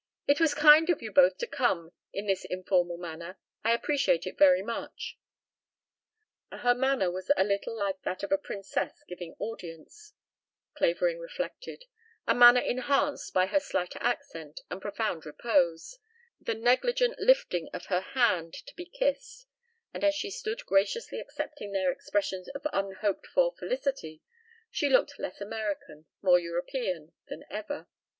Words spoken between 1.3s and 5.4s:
to come in this informal manner. I appreciate it very much."